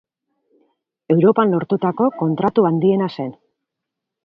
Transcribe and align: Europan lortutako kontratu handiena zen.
Europan 1.15 1.53
lortutako 1.57 2.09
kontratu 2.23 2.67
handiena 2.73 3.13
zen. 3.19 3.31